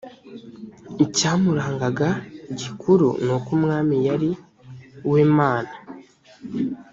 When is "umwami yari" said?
3.57-4.31